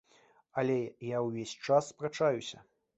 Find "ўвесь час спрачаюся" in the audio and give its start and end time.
1.27-2.69